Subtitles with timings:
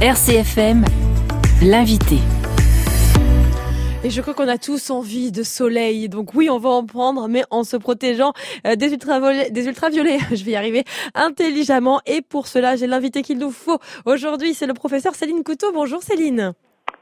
[0.00, 0.84] RCFM,
[1.60, 2.18] l'invité.
[4.04, 6.08] Et je crois qu'on a tous envie de soleil.
[6.08, 8.32] Donc oui, on va en prendre, mais en se protégeant
[8.64, 10.20] euh, des ultraviolets, des ultraviolets.
[10.30, 10.84] Je vais y arriver
[11.16, 12.00] intelligemment.
[12.06, 14.54] Et pour cela, j'ai l'invité qu'il nous faut aujourd'hui.
[14.54, 15.72] C'est le professeur Céline Couteau.
[15.72, 16.54] Bonjour Céline.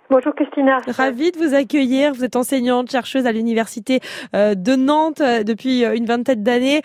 [0.09, 0.79] Bonjour Christina.
[0.87, 2.15] Ravie de vous accueillir.
[2.15, 3.99] Vous êtes enseignante, chercheuse à l'université
[4.37, 6.83] euh, de Nantes euh, depuis euh, une vingtaine d'années.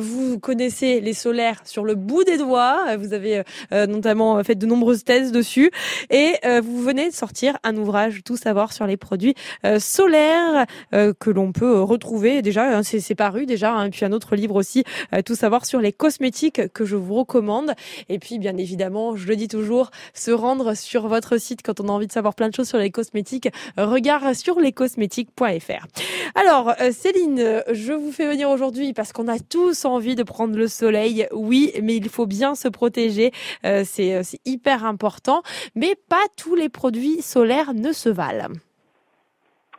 [0.00, 2.96] Vous connaissez les solaires sur le bout des doigts.
[2.96, 5.70] Vous avez notamment fait de nombreuses thèses dessus.
[6.10, 9.34] Et vous venez de sortir un ouvrage, Tout savoir sur les produits
[9.78, 12.78] solaires, que l'on peut retrouver déjà.
[12.78, 13.72] Hein, c'est paru déjà.
[13.72, 14.84] Hein, puis un autre livre aussi,
[15.24, 17.72] Tout savoir sur les cosmétiques, que je vous recommande.
[18.08, 21.88] Et puis bien évidemment, je le dis toujours, se rendre sur votre site quand on
[21.88, 23.48] a envie de savoir plein de sur les cosmétiques.
[23.76, 25.86] Regard sur lescosmétiques.fr.
[26.34, 30.56] Alors, euh, Céline, je vous fais venir aujourd'hui parce qu'on a tous envie de prendre
[30.56, 31.26] le soleil.
[31.32, 33.32] Oui, mais il faut bien se protéger.
[33.64, 35.42] Euh, euh, c'est hyper important.
[35.74, 38.48] Mais pas tous les produits solaires ne se valent.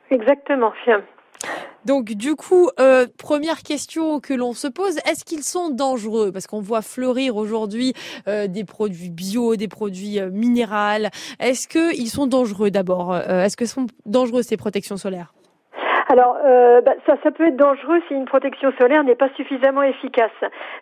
[0.09, 1.01] Exactement, Fiam.
[1.87, 6.33] Donc du coup, euh, première question que l'on se pose, est-ce qu'ils sont dangereux?
[6.33, 7.93] Parce qu'on voit fleurir aujourd'hui
[8.27, 11.07] euh, des produits bio, des produits euh, minéraux.
[11.39, 13.15] Est-ce qu'ils sont dangereux d'abord?
[13.15, 15.33] Est-ce que sont dangereux ces protections solaires?
[16.09, 19.83] Alors, euh, bah, ça, ça peut être dangereux si une protection solaire n'est pas suffisamment
[19.83, 20.31] efficace.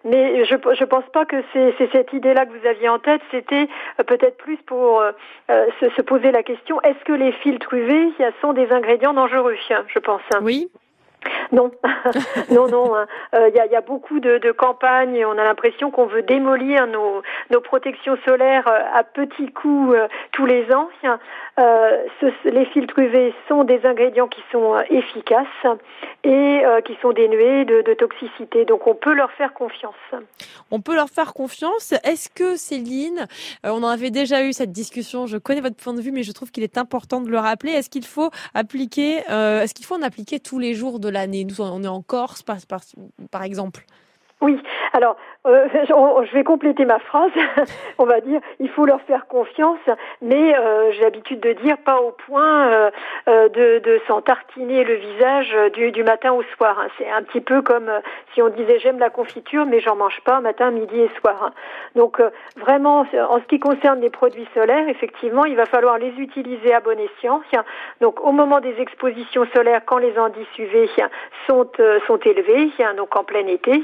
[0.05, 3.21] Mais je ne pense pas que c'est cette idée-là que vous aviez en tête.
[3.29, 3.67] C'était
[4.07, 5.03] peut-être plus pour
[5.49, 8.11] se, se, poser la question est-ce que les filtres UV
[8.41, 9.55] sont des ingrédients dangereux
[9.87, 10.21] Je pense?
[10.41, 10.71] Oui.
[11.51, 11.71] Non,
[12.49, 12.91] non, non.
[12.93, 13.07] Il hein.
[13.35, 17.21] euh, y, a, beaucoup de, campagnes on a l'impression qu'on veut démolir nos,
[17.61, 20.89] protections solaires euh, à petits coups euh, tous les ans.
[22.45, 25.47] Les filtres UV sont des ingrédients qui sont efficaces
[26.23, 28.65] et qui sont dénués de, de, toxicité.
[28.65, 29.93] Donc on peut leur faire confiance.
[30.71, 31.93] On peut leur faire confiance.
[32.03, 33.27] Est-ce que Céline,
[33.63, 35.27] on en avait déjà eu cette discussion.
[35.27, 37.71] Je connais votre point de vue, mais je trouve qu'il est important de le rappeler.
[37.71, 41.61] Est-ce qu'il faut appliquer, est-ce qu'il faut en appliquer tous les jours de l'année Nous,
[41.61, 42.59] on est en Corse, par,
[43.31, 43.85] par exemple.
[44.41, 45.15] Oui, alors
[45.47, 47.31] euh, je vais compléter ma phrase.
[47.97, 49.79] On va dire, il faut leur faire confiance,
[50.21, 52.91] mais euh, j'ai l'habitude de dire pas au point euh,
[53.27, 56.77] euh de, de s'en tartiner le visage du, du matin au soir.
[56.79, 56.87] Hein.
[56.97, 57.89] C'est un petit peu comme
[58.33, 61.41] si on disait j'aime la confiture, mais j'en mange pas matin, midi et soir.
[61.41, 61.51] Hein.
[61.95, 62.21] Donc
[62.57, 66.81] vraiment, en ce qui concerne les produits solaires, effectivement, il va falloir les utiliser à
[66.81, 67.41] bon escient.
[68.01, 70.89] Donc au moment des expositions solaires, quand les indices UV
[71.47, 71.69] sont
[72.07, 73.83] sont élevés, donc en plein été.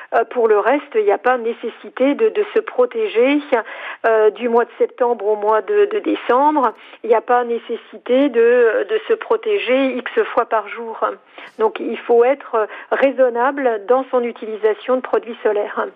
[0.31, 3.39] pour le reste, il n'y a pas nécessité de, de se protéger
[4.05, 6.73] euh, du mois de septembre au mois de, de décembre.
[7.03, 10.99] Il n'y a pas nécessité de, de se protéger X fois par jour.
[11.59, 15.87] Donc il faut être raisonnable dans son utilisation de produits solaires.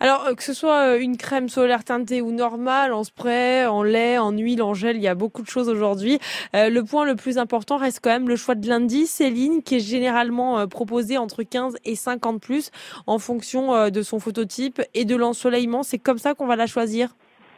[0.00, 4.16] Alors euh, que ce soit une crème solaire teintée ou normale, en spray, en lait,
[4.16, 6.18] en huile, en gel, il y a beaucoup de choses aujourd'hui.
[6.54, 9.80] le point le plus important reste quand même le choix de l'indice, Céline, qui est
[9.80, 12.70] généralement proposé entre 15 et 50 plus
[13.06, 15.82] en fonction euh, de son phototype et de l'ensoleillement.
[15.82, 17.14] C'est comme ça qu'on va la choisir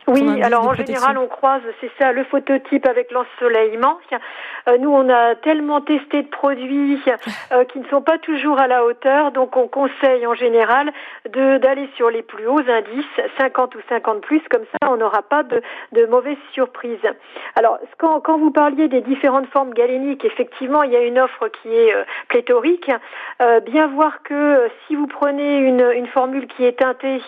[0.09, 3.99] oui, alors en général, on croise, c'est ça, le phototype avec l'ensoleillement.
[4.69, 7.01] Euh, nous, on a tellement testé de produits
[7.53, 10.93] euh, qui ne sont pas toujours à la hauteur, donc on conseille en général
[11.29, 15.23] de d'aller sur les plus hauts indices, 50 ou 50 plus, comme ça, on n'aura
[15.23, 16.99] pas de, de mauvaises surprises.
[17.55, 21.49] Alors, quand, quand vous parliez des différentes formes galéniques, effectivement, il y a une offre
[21.49, 22.91] qui est euh, pléthorique.
[23.67, 27.21] bien voir que si vous prenez une, une formule qui est teintée,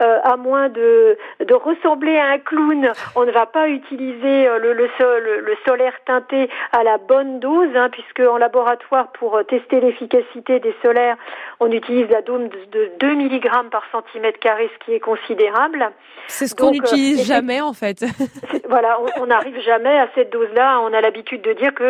[0.00, 2.92] à moins de, de ressembler à un clown.
[3.16, 8.20] On ne va pas utiliser euh, le, solaire teinté à la bonne dose, hein, puisque
[8.20, 11.16] en laboratoire, pour euh, tester l'efficacité des solaires,
[11.60, 15.90] on utilise la dose de 2 mg par centimètre carré, ce qui est considérable.
[16.28, 18.04] C'est ce qu'on euh, n'utilise jamais en fait.
[18.68, 20.80] voilà, on n'arrive jamais à cette dose-là.
[20.80, 21.84] On a l'habitude de dire que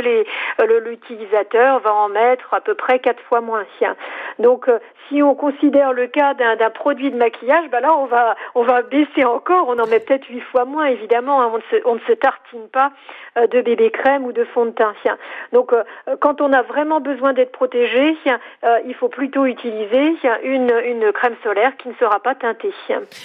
[0.89, 3.65] l'utilisateur va en mettre à peu près quatre fois moins.
[4.39, 4.69] Donc,
[5.09, 8.83] si on considère le cas d'un produit de maquillage, ben là, on va, on va
[8.83, 9.69] baisser encore.
[9.69, 11.43] On en met peut-être huit fois moins, évidemment.
[11.43, 11.53] Hein.
[11.85, 12.93] On, ne se, tartine pas
[13.37, 14.95] euh, de bébé crème ou de fond de teint.
[15.53, 15.83] Donc, euh,
[16.21, 18.17] quand on a vraiment besoin d'être protégé,
[18.65, 22.73] euh, il faut plutôt utiliser une, une crème solaire qui ne sera pas teintée.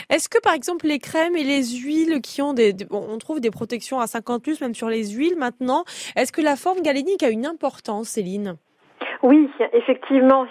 [0.09, 3.51] Est-ce que, par exemple, les crèmes et les huiles qui ont des, on trouve des
[3.51, 5.83] protections à 50 plus, même sur les huiles maintenant,
[6.15, 8.57] est-ce que la forme galénique a une importance, Céline?
[9.21, 10.45] Oui, effectivement.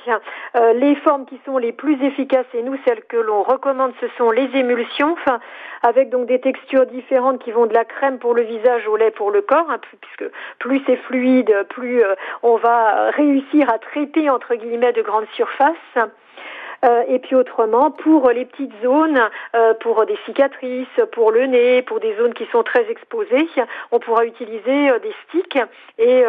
[0.57, 4.07] Euh, les formes qui sont les plus efficaces et nous, celles que l'on recommande, ce
[4.19, 5.41] sont les émulsions, enfin,
[5.83, 9.11] avec donc des textures différentes qui vont de la crème pour le visage au lait
[9.11, 14.29] pour le corps, hein, puisque plus c'est fluide, plus euh, on va réussir à traiter
[14.29, 15.75] entre guillemets de grandes surfaces.
[16.85, 19.21] Euh, et puis autrement, pour les petites zones,
[19.55, 23.49] euh, pour des cicatrices, pour le nez, pour des zones qui sont très exposées,
[23.91, 25.59] on pourra utiliser euh, des sticks.
[25.99, 26.23] Et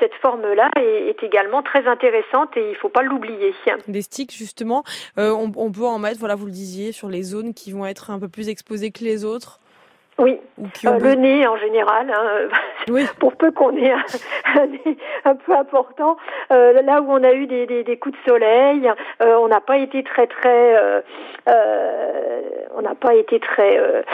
[0.00, 3.54] cette forme-là est, également très intéressante et il ne faut pas l'oublier.
[3.86, 4.82] Des sticks, justement,
[5.16, 8.10] on, on, peut en mettre, voilà, vous le disiez, sur les zones qui vont être
[8.10, 9.60] un peu plus exposées que les autres
[10.18, 10.38] oui,
[10.84, 12.48] euh, le nez en général, hein,
[12.90, 13.06] oui.
[13.18, 13.92] pour peu qu'on ait
[14.54, 16.16] un, nez un peu important.
[16.52, 18.90] Euh, là où on a eu des, des, des coups de soleil,
[19.22, 21.00] euh, on n'a pas été très très, euh,
[21.48, 22.31] euh,
[22.82, 24.04] on n'a pas été très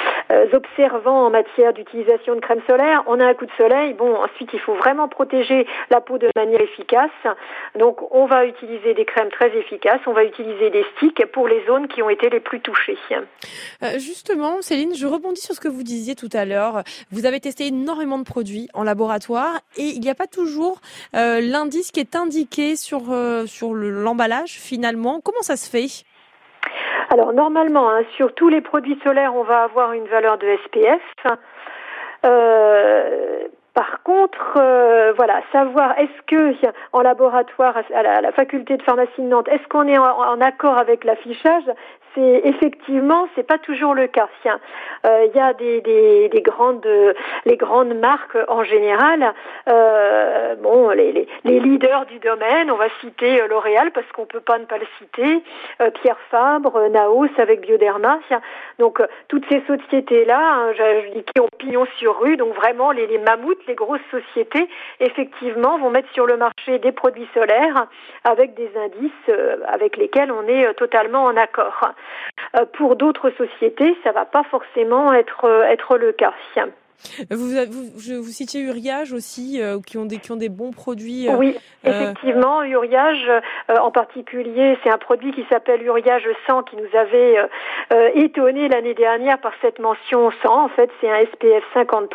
[0.53, 3.03] observant en matière d'utilisation de crème solaire.
[3.07, 6.29] On a un coup de soleil, bon, ensuite il faut vraiment protéger la peau de
[6.37, 7.11] manière efficace.
[7.79, 11.65] Donc on va utiliser des crèmes très efficaces, on va utiliser des sticks pour les
[11.67, 12.99] zones qui ont été les plus touchées.
[13.97, 17.69] justement, Céline, je rebondis sur ce que vous disiez tout à l'heure, vous avez testé
[17.69, 20.81] énormément de produits en laboratoire et il n'y a pas toujours
[21.15, 25.21] euh, l'indice qui est indiqué sur, euh, sur l'emballage finalement.
[25.23, 26.05] Comment ça se fait?
[27.11, 31.01] Alors normalement, hein, sur tous les produits solaires, on va avoir une valeur de SPF.
[32.27, 36.53] Euh, par contre, euh, voilà, savoir est-ce que
[36.93, 41.05] en laboratoire à la, faculté de pharmacie de Nantes, est-ce qu'on est en, accord avec
[41.05, 41.63] l'affichage
[42.15, 44.29] C'est effectivement, c'est pas toujours le cas.
[45.07, 46.87] Euh, il y a des, des, grandes,
[47.45, 49.35] les grandes marques en général.
[49.69, 54.65] Euh, bon, les, leaders du domaine, on va citer L'Oréal parce qu'on peut pas ne
[54.65, 55.43] pas le citer,
[56.01, 58.19] Pierre Fabre, Naos avec Bioderma.
[58.79, 62.91] Donc toutes ces sociétés là, hein, je, dis qui ont pignon sur rue, donc vraiment
[62.91, 64.69] les, les mammouths les grosses sociétés,
[65.01, 67.87] effectivement, vont mettre sur le marché des produits solaires
[68.25, 71.93] avec des indices euh, avec lesquels on est euh, totalement en accord.
[72.57, 76.35] Euh, pour d'autres sociétés, ça va pas forcément être, être le cas.
[77.31, 80.73] Vous, vous, je, vous citiez Uriage aussi, euh, qui, ont des, qui ont des bons
[80.73, 81.29] produits.
[81.29, 81.57] Euh, oui,
[81.87, 83.31] euh, effectivement, Uriage
[83.69, 87.37] en particulier, c'est un produit qui s'appelle Uriage 100 qui nous avait
[88.15, 90.65] étonné l'année dernière par cette mention 100.
[90.65, 92.11] En fait, c'est un SPF 50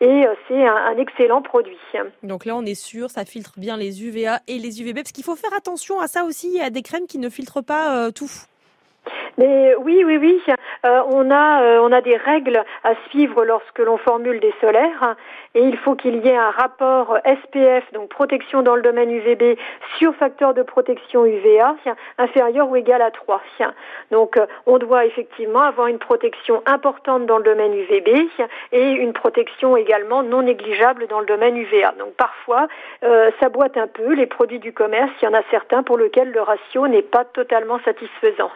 [0.00, 1.78] et c'est un, un, excellent produit.
[2.22, 5.24] Donc là, on est sûr, ça filtre bien les UVA et les UVB, parce qu'il
[5.24, 8.30] faut faire attention à ça aussi, a des crèmes qui ne filtrent pas tout.
[9.38, 10.42] Mais oui, oui, oui,
[10.84, 15.16] euh, on a euh, on a des règles à suivre lorsque l'on formule des solaires
[15.54, 19.58] et il faut qu'il y ait un rapport SPF, donc protection dans le domaine UVB,
[19.98, 21.76] sur facteur de protection UVA
[22.18, 23.42] inférieur ou égal à 3.
[24.10, 28.28] Donc euh, on doit effectivement avoir une protection importante dans le domaine UVB
[28.72, 31.92] et une protection également non négligeable dans le domaine UVA.
[31.98, 32.68] Donc parfois
[33.02, 36.30] ça boite un peu les produits du commerce, il y en a certains pour lesquels
[36.30, 38.50] le ratio n'est pas totalement satisfaisant.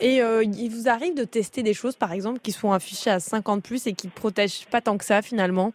[0.00, 3.20] Et euh, il vous arrive de tester des choses, par exemple, qui sont affichées à
[3.20, 5.72] 50 plus et qui protègent pas tant que ça finalement?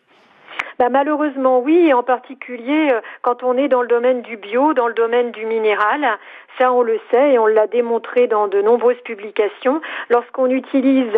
[0.80, 4.88] Bah, malheureusement oui, en particulier euh, quand on est dans le domaine du bio, dans
[4.88, 6.08] le domaine du minéral,
[6.58, 9.82] ça on le sait et on l'a démontré dans de nombreuses publications.
[10.10, 11.12] Lorsqu'on utilise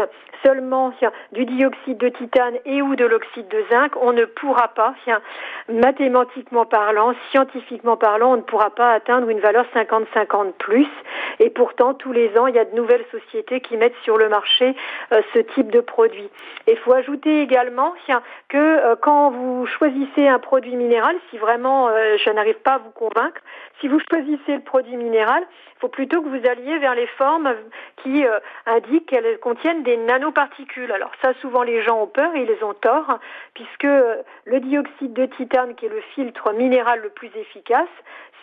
[0.44, 0.94] seulement
[1.32, 4.96] du dioxyde de titane et ou de l'oxyde de zinc, on ne pourra pas,
[5.70, 10.88] mathématiquement parlant, scientifiquement parlant, on ne pourra pas atteindre une valeur 50-50 plus.
[11.40, 14.30] Et pourtant, tous les ans, il y a de nouvelles sociétés qui mettent sur le
[14.30, 14.76] marché
[15.12, 16.30] euh, ce type de produit.
[16.68, 17.94] Et il faut ajouter également
[18.50, 22.78] que euh, quand vous choisissez un produit minéral, si vraiment euh, je n'arrive pas à
[22.80, 23.42] vous convaincre,
[23.80, 25.44] si vous choisissez le produit minéral,
[25.76, 27.54] il faut plutôt que vous alliez vers les formes
[28.04, 28.24] qui
[28.68, 30.92] indiquent qu'elles contiennent des nanoparticules.
[30.92, 33.18] Alors ça, souvent les gens ont peur et ils ont tort,
[33.56, 37.90] puisque le dioxyde de titane, qui est le filtre minéral le plus efficace,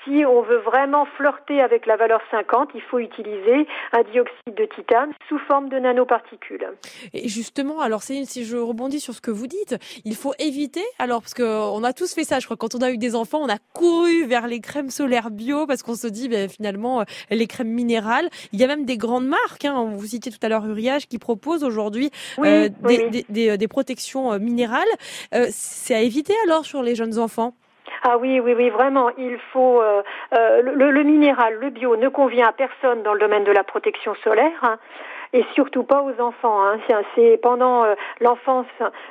[0.05, 4.65] si on veut vraiment flirter avec la valeur 50, il faut utiliser un dioxyde de
[4.65, 6.67] titane sous forme de nanoparticules.
[7.13, 11.21] Et justement, alors si je rebondis sur ce que vous dites, il faut éviter, alors
[11.21, 13.49] parce qu'on a tous fait ça, je crois, quand on a eu des enfants, on
[13.49, 17.47] a couru vers les crèmes solaires bio parce qu'on se dit ben, finalement euh, les
[17.47, 18.29] crèmes minérales.
[18.53, 21.19] Il y a même des grandes marques, hein, vous citiez tout à l'heure Uriage, qui
[21.19, 24.89] proposent aujourd'hui euh, des, des, des, protections euh, minérales.
[25.51, 27.55] C'est à éviter alors sur les jeunes enfants?
[28.03, 30.03] Ah oui, oui, oui, vraiment, il faut euh,
[30.37, 33.65] euh, le, le, minéral, le bio ne convient à personne dans le domaine de la
[33.65, 34.59] protection solaire.
[34.63, 34.79] Hein
[35.33, 36.63] et surtout pas aux enfants.
[36.63, 36.79] Hein.
[37.15, 38.67] C'est pendant euh, l'enfance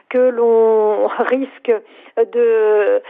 [0.09, 1.71] que l'on risque
[2.17, 3.01] de,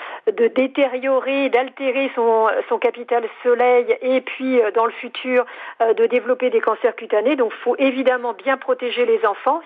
[0.56, 2.48] détériorer, d'altérer son,
[2.80, 5.46] capital soleil et puis euh, dans le futur
[5.82, 7.36] euh, de développer des cancers cutanés.
[7.36, 9.62] Donc il faut évidemment bien protéger les enfants,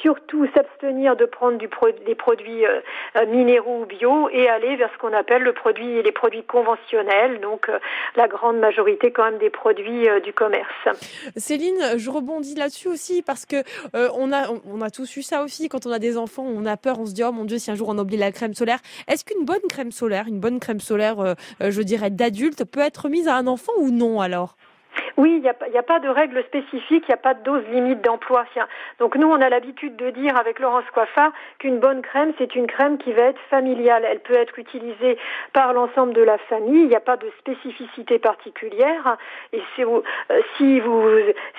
[0.00, 2.64] surtout s'abstenir de prendre des produits
[3.28, 7.70] minéraux ou bio et aller vers ce qu'on appelle les produits conventionnels, donc
[8.16, 10.88] la grande majorité quand même des produits du commerce.
[11.36, 13.62] Céline, je rebondis là-dessus aussi parce que
[13.94, 16.66] euh, on a on a tous eu ça aussi quand on a des enfants, on
[16.66, 18.54] a peur, on se dit oh mon dieu si un jour on oublie la crème
[18.54, 18.80] solaire.
[19.08, 22.80] Est-ce qu'une bonne crème solaire, une bonne crème solaire, euh, euh, je dirais d'adulte, peut
[22.80, 24.56] être mise à un enfant ou non alors?
[25.20, 25.48] Oui, il n'y
[25.78, 28.46] a, pas de règle spécifique, il n'y a pas de dose limite d'emploi.
[28.98, 32.66] Donc nous, on a l'habitude de dire avec Laurence Coiffa qu'une bonne crème, c'est une
[32.66, 34.06] crème qui va être familiale.
[34.08, 35.18] Elle peut être utilisée
[35.52, 36.84] par l'ensemble de la famille.
[36.84, 39.18] Il n'y a pas de spécificité particulière.
[39.52, 41.06] Et si vous, euh, si vous,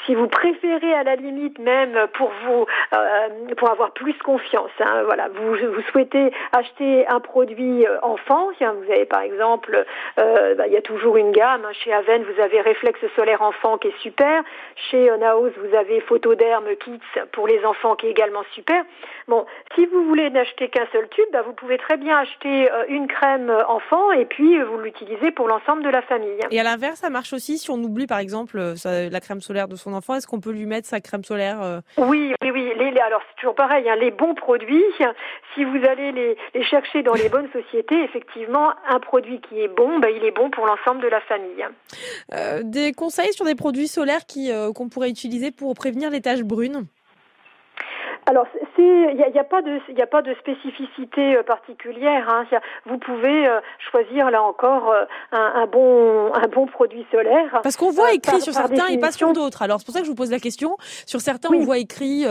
[0.07, 2.65] si vous préférez à la limite même pour vous,
[2.95, 8.47] euh, pour avoir plus confiance, hein, voilà, vous, vous souhaitez acheter un produit euh, enfant.
[8.59, 9.85] Vous avez par exemple,
[10.17, 11.63] bah, il y a toujours une gamme.
[11.63, 13.50] Hein, chez Aven, vous avez Réflexe solaire enfant
[13.81, 14.43] qui est super.
[14.89, 18.83] Chez Naos, vous avez Photoderm Kids pour les enfants qui est également super.
[19.27, 23.07] Bon, si vous voulez n'acheter qu'un seul tube, bah, vous pouvez très bien acheter une
[23.07, 26.39] crème enfant et puis vous l'utilisez pour l'ensemble de la famille.
[26.49, 29.75] Et à l'inverse, ça marche aussi si on oublie par exemple la crème solaire de
[29.75, 30.15] son enfant.
[30.15, 32.73] Est-ce qu'on peut lui mettre sa crème solaire Oui, oui, oui.
[32.77, 33.89] Les, alors c'est toujours pareil.
[33.89, 34.83] Hein, les bons produits,
[35.53, 39.67] si vous allez les, les chercher dans les bonnes sociétés, effectivement, un produit qui est
[39.67, 41.65] bon, bah, il est bon pour l'ensemble de la famille.
[42.33, 46.21] Euh, des conseils sur des produits solaires qui euh, qu'on pourrait utiliser pour prévenir les
[46.21, 46.85] taches brunes
[48.27, 48.45] alors,
[48.77, 52.29] il n'y a, y a, pas de, il a pas de spécificité euh, particulière.
[52.29, 52.45] Hein.
[52.85, 53.49] Vous pouvez
[53.89, 54.93] choisir là encore
[55.31, 57.59] un, un, bon, un bon produit solaire.
[57.63, 59.63] Parce qu'on voit écrit sur certains et pas sur d'autres.
[59.63, 60.77] Alors c'est pour ça que je vous pose la question.
[61.07, 62.25] Sur certains, on voit écrit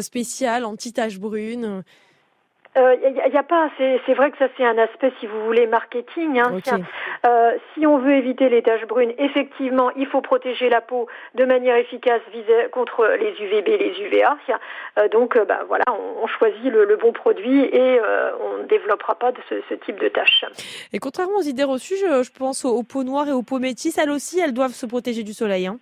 [0.00, 1.84] spécial anti-taches brunes.
[2.76, 2.96] Il euh,
[3.30, 6.40] n'y a, pas, c'est vrai que ça c'est un aspect, si vous voulez, marketing.
[6.40, 6.80] Hein,
[7.24, 11.44] euh, si on veut éviter les taches brunes, effectivement, il faut protéger la peau de
[11.44, 12.20] manière efficace
[12.72, 14.36] contre les UVB, les UVA.
[14.98, 15.84] Euh, donc, bah, voilà,
[16.20, 18.00] on, choisit le, bon produit et
[18.40, 20.44] on ne développera pas de ce, type de taches.
[20.92, 24.10] Et contrairement aux idées reçues, je, pense aux, peaux noires et aux peaux métisses, elles
[24.10, 25.68] aussi, elles doivent se protéger du soleil.
[25.68, 25.78] Hein.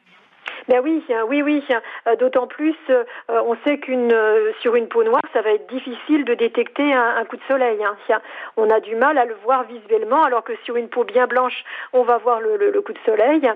[0.69, 1.65] Ben oui, oui, oui.
[2.07, 5.69] Euh, d'autant plus, euh, on sait qu'une euh, sur une peau noire, ça va être
[5.69, 7.79] difficile de détecter un, coup de soleil.
[7.85, 8.21] Hein.
[8.57, 11.65] On a du mal à le voir visuellement, alors que sur une peau bien blanche,
[11.93, 13.49] on va voir le, coup de soleil.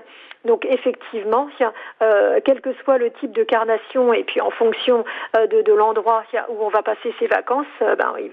[0.45, 1.49] Donc effectivement,
[2.45, 6.69] quel que soit le type de carnation et puis en fonction de, l'endroit où on
[6.69, 8.31] va passer ses vacances, ben, il,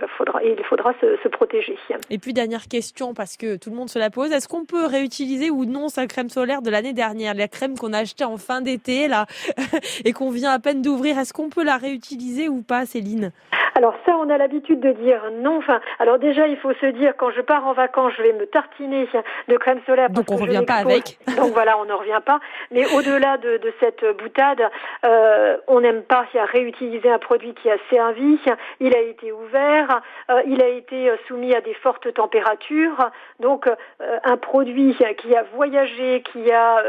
[0.68, 1.76] faudra, se, se, protéger.
[2.10, 4.86] Et puis dernière question, parce que tout le monde se la pose, est-ce qu'on peut
[4.86, 8.36] réutiliser ou non sa crème solaire de l'année dernière, la crème qu'on a achetée en
[8.36, 8.60] fin
[9.08, 9.26] là
[10.04, 11.18] et qu'on vient à peine d'ouvrir.
[11.18, 13.32] Est-ce qu'on peut la réutiliser ou pas, Céline?
[13.76, 15.58] Alors ça, on a l'habitude de dire non.
[15.58, 18.46] Enfin, alors déjà, il faut se dire quand je pars en vacances, je vais me
[18.46, 19.08] tartiner
[19.48, 20.10] de crème solaire.
[20.10, 21.18] Donc on revient pas avec.
[21.36, 22.38] Donc voilà, on ne revient pas.
[22.70, 24.62] Mais au-delà de, cette boutade,
[25.04, 28.38] euh, on n'aime pas a réutiliser un produit qui a servi.
[28.80, 30.00] Il a été ouvert,
[30.30, 33.10] euh, il a été soumis à des fortes températures.
[33.40, 36.82] Donc euh, un produit qui a voyagé, qui a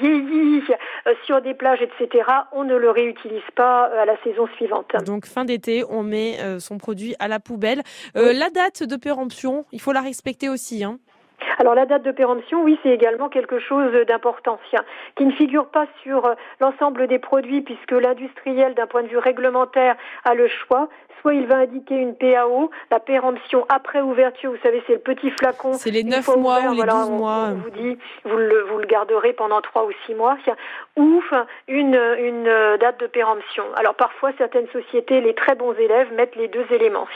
[0.00, 0.62] vieilli
[1.24, 2.24] sur des plages, etc.
[2.52, 4.92] On ne le réutilise pas à la saison suivante.
[5.06, 7.82] Donc fin d'été, on met euh, son produit à la poubelle.
[8.16, 10.84] Euh, la date de péremption, il faut la respecter aussi.
[10.84, 10.98] Hein.
[11.58, 14.58] Alors la date de péremption, oui, c'est également quelque chose d'important,
[15.16, 19.18] qui ne figure pas sur euh, l'ensemble des produits, puisque l'industriel, d'un point de vue
[19.18, 20.88] réglementaire, a le choix.
[21.20, 25.30] Soit il va indiquer une PAO, la péremption après ouverture, vous savez, c'est le petit
[25.30, 25.72] flacon.
[25.74, 27.48] C'est les 9 mois ou les 12 mois.
[27.50, 30.36] On, vous dit, vous le, vous le garderez pendant 3 ou 6 mois.
[30.96, 31.22] Ou
[31.68, 32.44] une, une
[32.80, 33.64] date de péremption.
[33.76, 37.06] Alors parfois, certaines sociétés, les très bons élèves, mettent les deux éléments.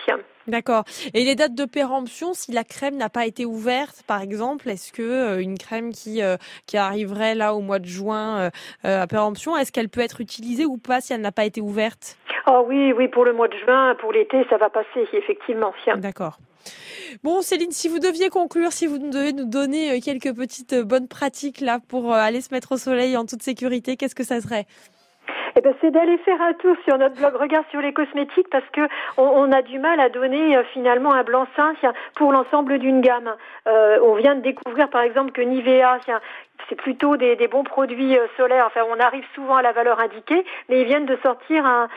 [0.48, 0.84] D'accord.
[1.14, 4.92] Et les dates de péremption, si la crème n'a pas été ouverte, par exemple, est-ce
[4.92, 8.50] que euh, une crème qui euh, qui arriverait là au mois de juin
[8.84, 11.60] euh, à péremption, est-ce qu'elle peut être utilisée ou pas si elle n'a pas été
[11.60, 12.16] ouverte?
[12.48, 15.72] Oh oui, oui, pour le mois de juin, pour l'été, ça va passer effectivement.
[15.96, 16.38] D'accord.
[17.22, 21.60] Bon, Céline, si vous deviez conclure, si vous devez nous donner quelques petites bonnes pratiques
[21.60, 24.66] là pour aller se mettre au soleil en toute sécurité, qu'est-ce que ça serait?
[25.54, 28.68] Eh ben, c'est d'aller faire un tour sur notre blog Regard sur les cosmétiques parce
[28.72, 28.80] que
[29.18, 31.74] on, a du mal à donner euh, finalement un blanc-seing
[32.16, 33.34] pour l'ensemble d'une gamme.
[33.66, 35.98] Euh, on vient de découvrir par exemple que Nivea,
[36.68, 38.64] c'est plutôt des, bons produits euh, solaires.
[38.66, 41.88] Enfin, on arrive souvent à la valeur indiquée, mais ils viennent de sortir un,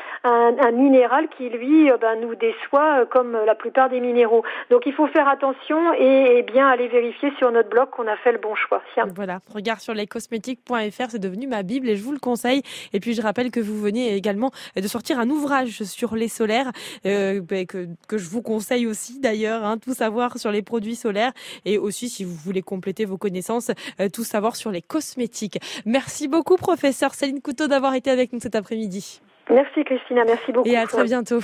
[0.72, 4.44] minéral qui, lui, ben, nous déçoit comme la plupart des minéraux.
[4.70, 8.32] Donc, il faut faire attention et, bien aller vérifier sur notre blog qu'on a fait
[8.32, 8.82] le bon choix.
[9.16, 12.62] Voilà, regard sur les cosmétiques.fr, c'est devenu ma Bible et je vous le conseille.
[12.94, 16.72] Et puis, je rappelle que vous venez également de sortir un ouvrage sur les solaires
[17.06, 20.96] euh, ben, que, que je vous conseille aussi d'ailleurs, hein, tout savoir sur les produits
[20.96, 21.32] solaires
[21.66, 25.60] et aussi si vous voulez compléter vos connaissances, euh, tout savoir sur les cosmétiques.
[25.86, 29.22] Merci beaucoup, professeur Céline Couteau, d'avoir été avec nous cet après-midi.
[29.50, 30.24] Merci, Christina.
[30.26, 30.68] Merci beaucoup.
[30.68, 31.40] Et à très bientôt.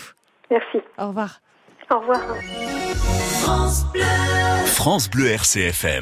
[0.50, 0.80] Merci.
[0.98, 1.39] Au revoir.
[1.91, 2.22] Au revoir.
[3.44, 4.01] France Bleu,
[4.65, 6.00] France Bleu RCFM.